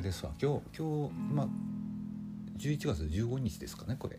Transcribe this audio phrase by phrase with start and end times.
[0.00, 0.32] れですわ。
[0.40, 1.48] 今日今日まあ
[2.58, 4.18] 11月15日ですかねこれ。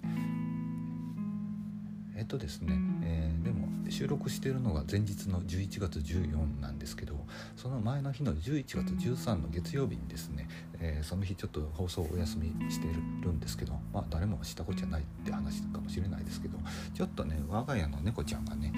[2.16, 7.16] えっとですね、えー、でも収録してるのが前日の11月14なんですけど
[7.56, 10.48] その前の日の11月13の月曜日にですね、
[10.80, 12.86] えー、その日ちょっと放送お休みして
[13.24, 16.60] るんですけどまあ誰もしたことじゃないって話かもしれないですけど
[16.94, 18.72] ちょっとね我が家の猫ちゃんがね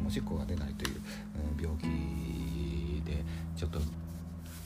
[0.00, 1.00] うんおしっこが出ないという、
[1.60, 3.24] 病気で
[3.56, 3.78] ちょっと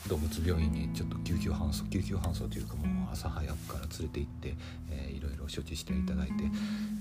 [0.09, 4.55] 動物病院にちょっと救急搬送救急搬送というかもう朝早くから連れて行って、
[4.91, 6.33] えー、いろいろ処置していただいて、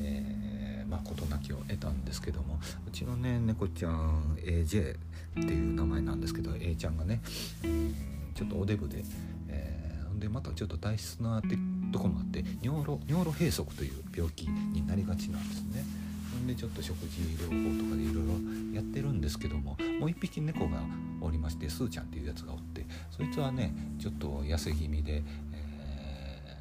[0.01, 4.97] えー、まあ事なきを得たんですけどもうちのね猫ちゃん AJ っ
[5.33, 7.21] ていう名前なんですけど A ちゃんがね、
[7.63, 7.95] うん、
[8.35, 9.03] ちょっとおデブで、
[9.49, 11.57] えー、でまたちょっと体質のあって
[11.91, 16.06] とこもあって尿路尿路閉塞という病気になりがちなんですね。
[16.45, 18.23] でちょっと食事療法とかでいろい
[18.71, 20.79] ろやってるんですけどももう一匹猫が
[21.21, 26.57] おりましてスーちゃんっていうやつがおってそいつはねちょっと痩せ気味で、え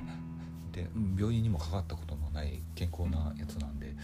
[0.73, 3.95] ー、で病院にもかかったことのない健康なやつなんで。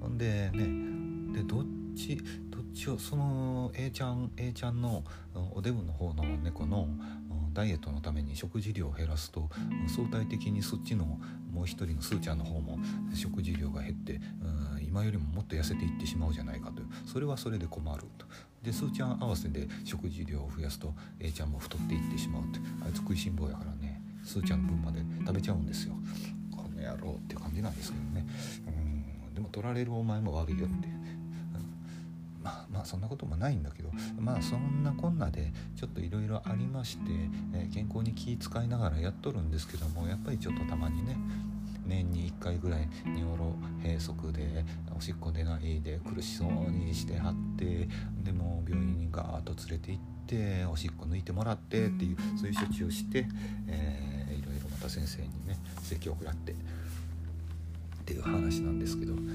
[0.00, 2.16] ほんでねでどっち
[2.50, 5.04] どっちをその A ちゃん A ちゃんの
[5.54, 6.88] おデブの方の猫の
[7.52, 9.48] ダイエットのために食事量を減らすと
[9.88, 11.18] 相対的にそっちの
[11.52, 12.78] もう一人のスーちゃんの方も
[13.14, 14.20] 食事量が減って
[14.86, 18.26] 今よりももっと痩せていってしまうじゃないかというそれはそれで困ると。
[18.62, 25.94] でスーちゃん合わせで食事量を増やすと A ちゃんも太っていってしまうってあいつ食いしん坊やからねスーちゃんの分まで食べちゃうんですよ。
[26.54, 28.26] この野郎って感じなんですけどね。
[28.66, 28.70] う
[29.32, 30.99] んでも取られるお前も悪いよって。
[32.80, 37.02] まあまあそんなこともないんだけどまあそんなこんなでちょっといろいろありまして、
[37.54, 41.16] えー、健康に気遣いながらやっとるんですけどもやっぱりちょっとたまにね
[41.86, 44.64] 年に1回ぐらい尿路閉塞で
[44.96, 47.88] おしっこ出ないで苦しそうにしてはって
[48.22, 53.26] でも病院にガーッと連れて行っておしっこ抜いてもらってっていうそういう処置をして、
[53.66, 56.54] えー、いろいろまた先生にね説教を食らって。
[58.00, 59.29] っていう話なんですけど、うん、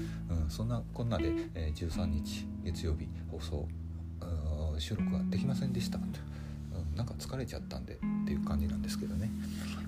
[0.56, 3.68] そんなこんなで、えー、13日月曜日放送
[4.78, 9.30] 収録ができませんでしたと、うん、なんか疲れちゃったんでっていう感じなんですけどね、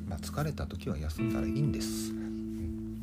[0.06, 3.02] まあ、疲れた時は休んだらいいんです、うん、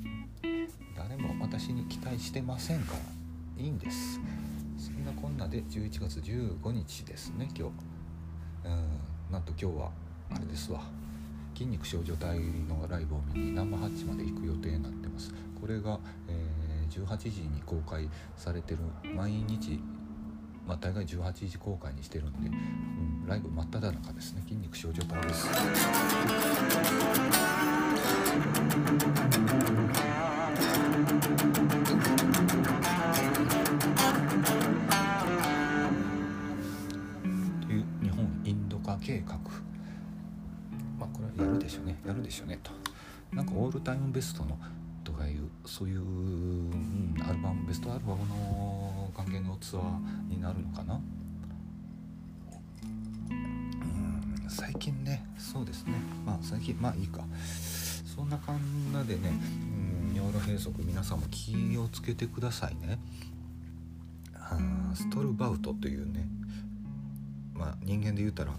[0.95, 2.93] 誰も私に期待してませんか
[3.57, 4.19] らいいんです。
[4.77, 7.73] そんなこんなで11月15日ですね今日、
[8.65, 9.91] うん、なんと今日は
[10.35, 10.81] あれですわ。
[11.55, 15.33] 筋肉少女隊のライブを見にナンバーハッチまで行く予定になってます。
[15.59, 15.97] これが、
[16.27, 16.44] えー、
[17.01, 18.79] 18時に公開されてる。
[19.15, 19.79] 毎日
[20.67, 24.41] まあ、大概18時公開にしてるんで、うん、ライブ真っ只中ですね。
[24.41, 25.47] 筋肉少女隊です。
[37.61, 39.35] という日本インド化計画。
[40.97, 41.99] まあこれはやるでしょうね。
[42.07, 42.71] やるでしょうねと。
[43.31, 44.84] なんかオールタイムベストのと
[45.15, 50.99] かいうそういう、うん、アルバムベストアルバムの関係のツアーになるのかな？
[53.31, 55.93] うん最近ねそうですね。
[56.25, 57.23] まあ最近まあいいか。
[58.15, 58.59] そんな感
[59.03, 59.33] じでね、
[60.09, 62.99] うん、尿路閉塞皆さんも気をつけてくださいね。
[64.93, 66.27] ストルバウトというね
[67.53, 68.53] まあ人間で言うたら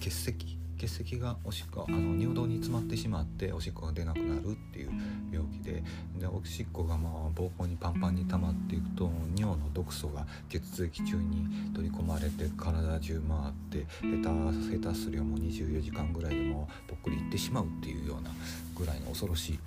[0.00, 4.90] 結石結石がおしっこあの尿道に詰まってしまっておしっこが出なくなるっていう
[5.32, 5.82] 病気で
[6.18, 18.30] でおしっこがまあ膀胱にパンパンに溜まっていくと尿の毒素が血液中に取り込まれて体中回って下手下手すりゃもう24時間ぐらいでもぽっくりいってしまうっていうような
[18.74, 19.58] ぐらいの恐ろしい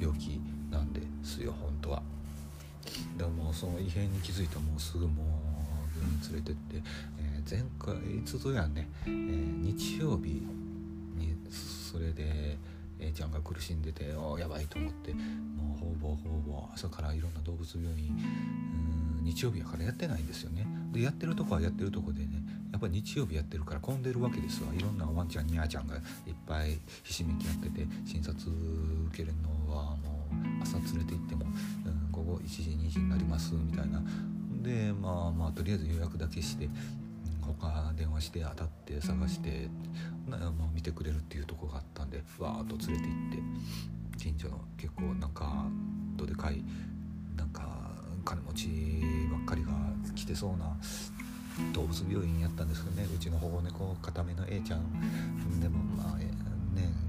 [0.00, 0.40] 病気
[0.70, 2.02] なんですよ本当は。
[3.16, 5.69] でもその異変に気づいたもうすぐもう
[6.32, 6.82] 連れてって、
[7.18, 10.42] えー、前回いつぞやね、えー、日曜日
[11.16, 12.56] にそれで
[12.98, 18.14] A ちゃんが苦しんでておやばいと思ってもうほぼほぼ朝からいろんな動物病院
[19.22, 20.66] 日曜日やからやってないんですよね。
[20.92, 22.28] でやってるとこはやってるとこでね
[22.72, 24.72] やっぱり日曜日やってるから混んでるわけですわ。
[24.74, 26.02] いろんなワンちゃんニャーちゃんがいっ
[26.46, 28.50] ぱいひしめきやってて診察
[29.08, 31.46] 受けるのはもう朝連れて行っても、
[31.86, 34.02] うん、午後1時2時になりますみたいな
[34.62, 36.68] でまあまあとりあえず予約だけして
[37.40, 39.68] 他電話して当たって探して
[40.28, 45.66] まあ、見てくれるっていうとこがあったんでわーっと連れて行って近所の結構なんか
[46.16, 46.62] どでかい
[47.36, 47.90] なんか
[48.24, 48.68] 金持ち
[49.32, 49.70] ばっかりが
[50.14, 50.76] 来てそうな
[51.72, 55.60] 動物病院やったんですけどねうちの保護猫固めの A ちゃん。
[55.60, 56.30] でもまあね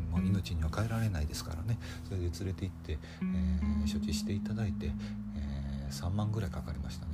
[0.10, 1.78] もう命には変えられないですからね。
[2.06, 4.92] それで連れて行って、えー、処置していただいて、
[5.38, 7.14] えー、3万ぐらいかかりましたね。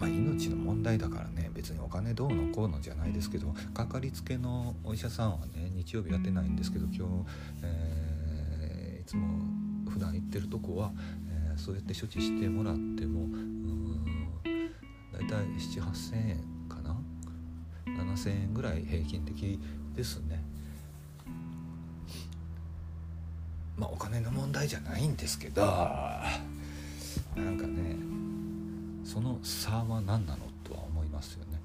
[0.00, 7.26] まあ、命の問題だからね別にお金どうのこうのじゃないですけどかかりつけのお医者さんはね日曜日やってないんですけど今日、
[7.62, 9.28] えー、いつも
[9.90, 10.90] 普段行ってるとこは、
[11.50, 13.28] えー、そうやって処置してもらっても
[15.12, 16.38] 大体7,8,000円
[16.68, 16.96] かな
[17.86, 19.60] ？7,000円ぐらい平均的
[19.94, 20.42] ですね。
[23.76, 27.96] まあお金の問題じゃないんですけどなんかね
[29.04, 31.60] その差は何なのとは思いますよね。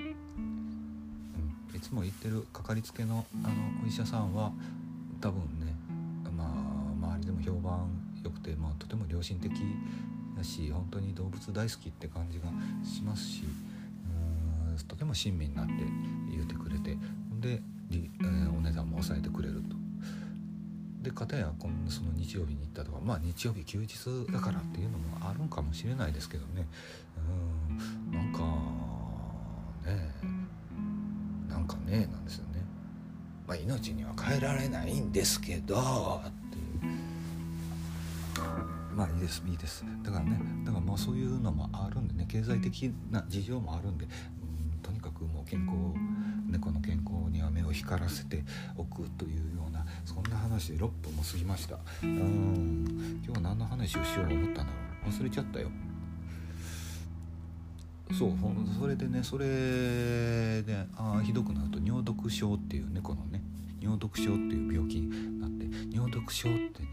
[0.00, 3.54] うん、いつも言ってるかかりつけのあの
[3.84, 4.52] お医者さんは
[5.20, 5.74] 多分ね
[6.36, 7.88] まあ周りでも評判
[8.22, 9.50] 良くて、まあ、とても良心的
[10.36, 12.44] だし本当に動物大好きって感じが
[12.84, 13.42] しますし
[14.70, 15.72] うんとても親身になって
[16.30, 16.96] 言うてくれて
[17.40, 17.60] で、
[17.90, 19.77] えー、お値段も抑えてくれると。
[21.08, 23.96] で片やこのその日曜日に行ったとかまあ日曜日休日
[24.30, 26.66] だからっていうのもあるんかもしれないですけどね。
[27.16, 28.40] うんなんか
[29.86, 30.12] ね
[31.48, 32.62] なんかねなんですよね。
[33.46, 36.58] まあ、命には変えられないんですけどって
[38.94, 39.84] まあいいですいいです。
[40.02, 44.06] だからねだからまあそういうのもあるんでね経済的な事情もあるんで
[45.18, 45.76] くもう健康
[46.50, 48.42] 猫の健康には目を光らせて
[48.76, 51.78] おくというようなそんな話で6分も過ぎました。
[52.02, 53.22] うん。
[53.24, 54.68] 今日何の話をしようと思ったんだろ
[55.06, 55.70] う忘れちゃったよ。
[58.16, 58.30] そう
[58.80, 59.46] それでねそれ
[60.62, 63.42] であひどくなると尿毒症っていう猫のね
[63.82, 66.88] 尿毒症っていう病気になって尿毒症ってね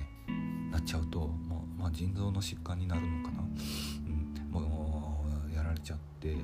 [0.72, 6.36] なっちゃうともう、まあ、腎臓の疾患になるのかな、うん、もうやられちゃって、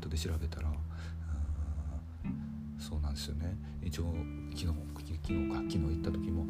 [0.00, 0.68] トで調べたら
[2.78, 3.56] そうなんですよね。
[3.82, 4.14] 一応
[4.54, 4.66] 昨日
[5.22, 6.46] 昨日か昨日行った時も、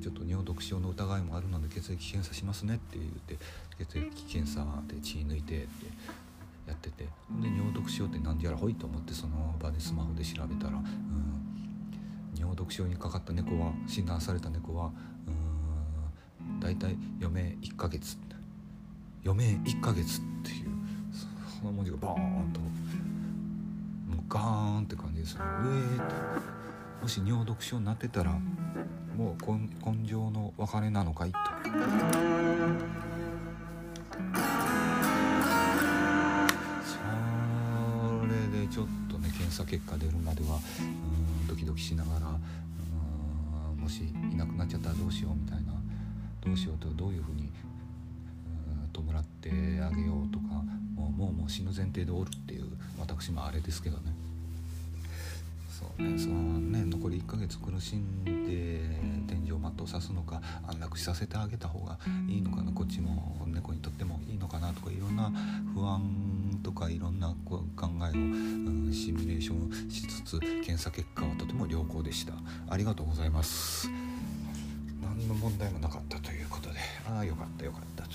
[0.00, 3.38] ちょっと尿毒症の疑いもあるので血液検査しますねって言って
[3.78, 5.68] 血液検査で血抜いてって
[6.66, 7.10] やっててで
[7.48, 10.84] 尿毒症って何じゃらほいと思ってその場でスマホで調べたら、うん、
[12.38, 14.92] 尿毒症にかかった猫は診断された猫は
[15.26, 18.16] うん大体余命1ヶ月
[19.24, 20.67] 余命1ヶ月っていう
[21.58, 22.60] その文字がバーンと。
[22.60, 22.66] も
[24.22, 25.40] うガーンって感じですよ。
[25.64, 26.04] 上と
[27.02, 28.30] もし尿毒症になってたら
[29.16, 29.68] もう根
[30.08, 31.32] 性の別れなのかい？
[31.32, 31.38] と。
[36.84, 36.96] そ
[38.26, 45.72] れでちょっとね検査結果出るまではうんドキドキしながらうんもしいなくなっちゃったらどうしようみたいな。
[46.40, 47.50] どうしようとどういうふうに
[48.92, 49.50] 弔って
[49.82, 50.62] あげようとか。
[50.98, 52.66] もうもうもう死ぬ前提でおるっていう
[52.98, 54.12] 私もあれですけどね。
[55.78, 58.32] そうねそのね残り1ヶ月苦しんで
[59.32, 61.96] 天井マットを刺すのか安楽死させてあげた方が
[62.28, 65.30] いいのかなこっちも猫にとってもいいのかなとかいろんな
[65.72, 72.32] 不安とかいろんな考えを、うん、シミュレーションしつつ検査結果はとても良好でした。
[72.68, 73.88] ありがとうございます。
[75.00, 76.78] 何の問題もなかったということで
[77.08, 78.10] ああよかったよかったと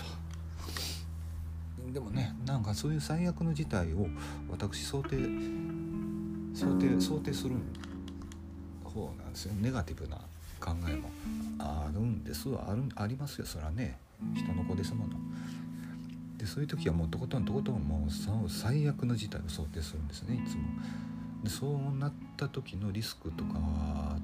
[1.92, 4.08] でもねなんかそういう最悪の事態を
[4.50, 5.18] 私想定
[6.54, 7.56] 想定想定する
[8.84, 9.54] 方なんですよ。
[9.56, 10.18] ネガティブな
[10.60, 11.10] 考えも
[11.60, 13.46] あるんですあるありますよ。
[13.46, 13.98] それはね。
[14.36, 15.14] 人の子ですもの。
[16.38, 20.36] でそういう時はもうとことんとことんもう最悪の事態を想定するんですね。
[20.36, 20.64] いつも。
[21.44, 24.18] でそうなった時のリスクとか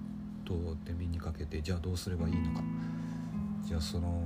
[0.46, 0.54] と
[0.86, 2.64] 天秤にかけてじゃあどうすればいいのか。
[3.64, 4.22] じゃあその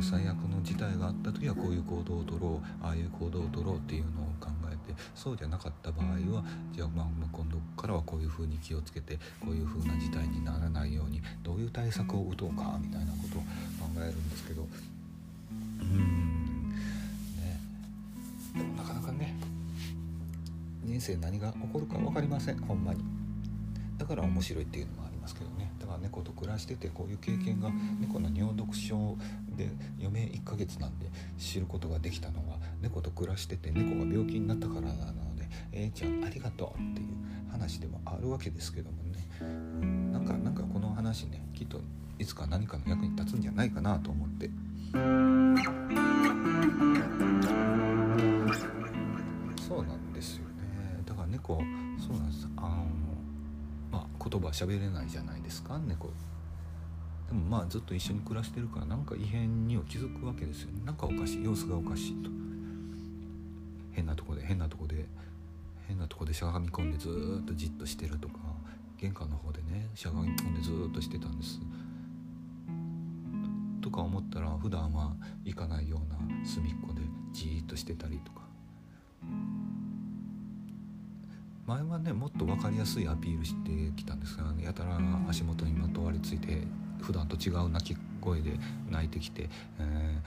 [0.00, 13.46] 最悪の事態があった時はこういう行動をとろうああいう行動をとろうっていうのを考えてそうじゃなかった場合はじゃあまあ今度からはこういうふうに気をつけてこういうふうな事態にならないようにどういう対策を打とうかみたいなことを考
[13.96, 14.66] えるんですけど
[15.80, 16.70] うん
[17.36, 17.60] ね
[18.56, 19.34] でもなかなかね
[20.84, 23.02] 人生何が起こるか分かりませんほんまに。
[23.98, 25.70] だから面白いっていうのもますけどね。
[25.78, 27.70] だから猫と暮らしててこういう経験が
[28.00, 29.16] 猫の尿毒症
[29.56, 29.68] で
[29.98, 31.06] 余命1ヶ月なんで
[31.38, 37.08] 知ることができたのは猫と暮らしてて猫が病気になったからなので「えー、ちゃんありがとう」っていう
[37.50, 41.80] 話でもあるわけですけどもね、うん、なんかなんかこの話ねきっと
[42.18, 44.50] いつか何かの役に立つんじゃないかなと思って。
[54.48, 56.08] まあ言葉喋れないじゃないですか猫。
[57.28, 60.80] でもまあずっと一緒に暮らしてるからなんか異変には気づくわけですよね。
[60.84, 62.30] なんかおかしい様子がおかしいと。
[63.92, 65.06] 変なとこで変なとこで
[65.86, 68.34] 変なとこでしゃがみ込んでずっとじっとしてるとか
[68.96, 71.60] 玄関の方でねしゃがみ込んでずっとしてたんです。
[73.82, 75.14] とか思ったら普段は
[75.44, 77.02] 行かないような隅っこで
[77.32, 78.42] じーっとしてたりとか。
[81.68, 84.98] 前はねもっと分かりやすいアピールしてきたんですが、やたら
[85.28, 86.62] 足元にまとわりついて
[87.02, 88.52] 普段と違う泣き声で
[88.90, 90.18] 泣いてきて、え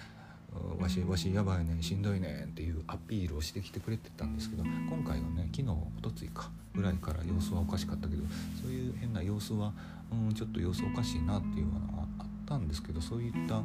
[0.53, 8.21] ー、わしわしやばいねしんどいねっていうアピールをしてきてくれてたんですけど今回はね昨日おとついかぐらいから様子はおかしかったけど
[8.61, 9.73] そういう変な様子は、
[10.11, 13.63] うん、ちょっと様子おかしいなっていうのはあったんですけどそういった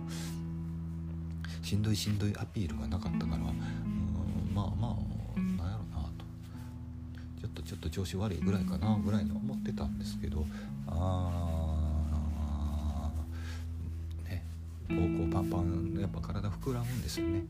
[1.63, 5.06] しんどいしんどいアピールがなかったから、うん、まあまあ
[7.63, 10.45] ちょっと調子悪いぐらいかなぐらいに思ってたんですけど
[10.87, 13.11] あ
[14.25, 14.45] ね
[14.89, 17.45] 膀胱パンパンやっぱ体膨らむんですよね。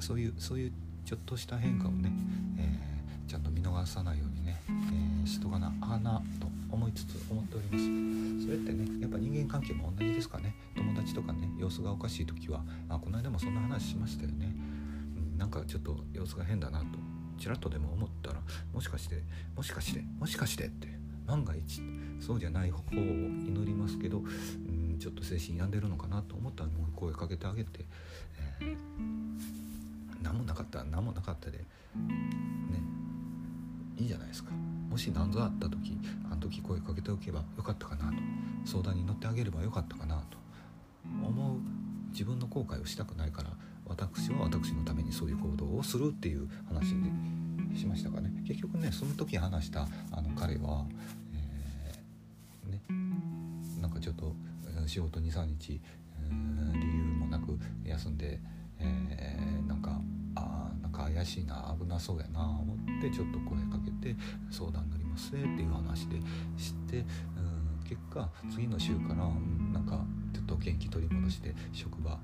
[0.00, 0.72] そういうそういう
[1.04, 2.12] ちょっとした変化をね、
[2.58, 7.84] えー、ちゃんと見逃さないようにね、えー、しとかなあなと思いつつ思っております。
[8.44, 10.54] それってねやっぱ人間関係も同じですかね。
[10.76, 14.54] 友達とかね様子がおかしい時はあこの間もそんな話しましたよね、
[15.32, 16.86] うん、なんかちょっと様子が変だなと
[17.38, 18.40] ちらっとでも思ったら
[18.72, 19.22] もしかして
[19.56, 20.88] もしかしてもしかしてって
[21.26, 21.82] 万が一
[22.20, 27.84] そうじゃない方を祈りますけどうんちょっと精神病んでるのかなと思ったらもう声かけてあげて、
[28.60, 28.76] えー、
[30.22, 31.64] 何もなかった何もなかったでね
[33.96, 34.50] いいじゃないですか。
[34.90, 35.98] もし何ぞあった時
[36.30, 38.16] あの時声かけておけばよかったかなと。
[38.64, 40.38] 相談に乗ってあげればよかったかなと
[41.06, 41.58] 思う。
[42.10, 43.50] 自分の後悔をしたくないから
[43.86, 46.94] 私は私のためにそういう行動をするっていう話
[47.70, 48.32] でしましたかね。
[48.46, 50.86] 結局ねその時話したあの彼は、
[51.34, 52.80] えー、ね
[53.80, 54.34] なんかちょっと
[54.86, 55.80] 仕事23日、
[56.18, 58.40] えー、理由もなく休んで、
[58.78, 60.00] えー、なんか
[60.36, 64.16] あなんか怪しいな危なそうやな思ってちょっと声かけて
[64.50, 66.18] 相談になりますねっていう話で
[66.56, 72.18] 知ってうん結果次の週からなんかちょっと元気取り戻して職場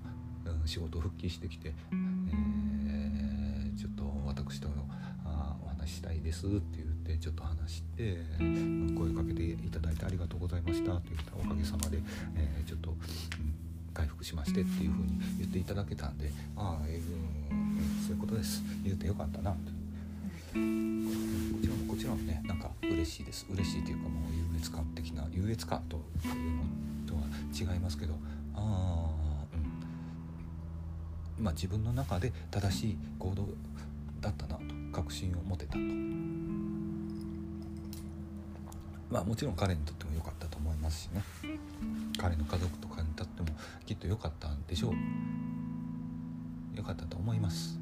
[0.67, 4.69] 仕事復帰してきて、えー、ちょっと私と
[5.25, 8.19] あお話したいですって言ってちょっと話して
[8.97, 11.99] 声かけていただいてありがとうございましたって言ったおかげさまで、
[12.37, 12.97] えー、ちょっと、うん、
[13.93, 18.63] 回復しましてっていうふうに言っていただけたんでああ、えー、そういうことです。
[18.85, 19.57] 言うてよかったなと。
[20.53, 20.57] こ
[21.63, 23.47] ちらもこちらもねなんか嬉しいです。
[23.51, 26.63] 嬉しいというかもう優越感的な優越感というの
[27.07, 27.23] とは
[27.75, 28.15] 違いますけど
[28.55, 29.30] ああ
[31.41, 33.49] まあ、自分の中で正しい行動
[34.21, 35.79] だったなと確信を持てたと。
[39.11, 41.23] まあもちろん彼にとっても良かったと思いますしね。
[42.19, 43.49] 彼の家族とかにとっても
[43.85, 44.93] きっと良かったんでしょう。
[46.77, 47.81] 良かったと思います。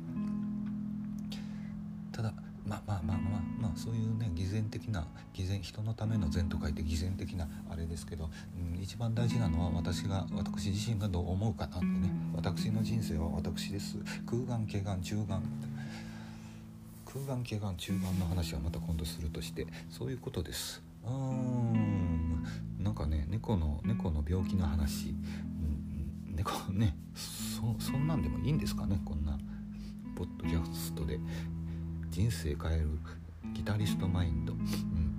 [2.13, 2.33] ただ
[2.69, 8.29] まあまあまあまあまあそういうね偽善的な偽善人のための善と書いて偽善的なあれですけど、
[8.75, 13.97] うん、一番大事なのは私が私自身がどう思うかなってね私の人生は私です。
[14.27, 15.43] 空眼毛眼中眼
[17.07, 20.83] 空眼毛眼中眼の話はまた今度するとしてそういうことです。
[21.05, 22.45] うーん。
[22.79, 29.39] なんかね猫の猫の病気の話、うん、猫ねそそんなんでもいいんですかねこんな
[30.15, 31.19] ポッドキャストで。
[32.19, 32.89] 人生変える
[33.55, 35.15] ギタリストマインド、うん、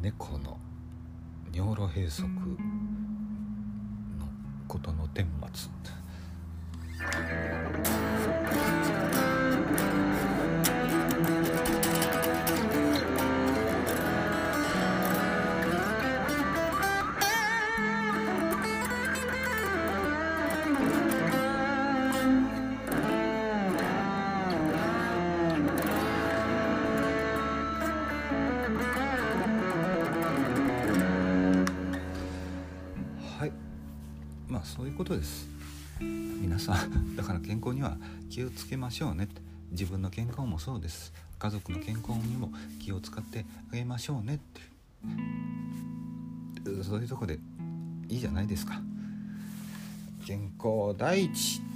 [0.00, 0.56] 猫の
[1.52, 2.56] 尿路閉塞の
[4.66, 5.99] ことの顛末。
[34.64, 35.48] そういうことです。
[36.00, 37.96] 皆さん だから健康には
[38.30, 39.28] 気をつけましょうね。
[39.70, 41.12] 自分の健康もそうです。
[41.38, 44.36] 家族の健康にも気を使ってあげましょうね。
[44.36, 44.60] って
[46.82, 47.38] そういうとこで
[48.08, 48.80] いいじゃないですか。
[50.26, 51.69] 健康第一。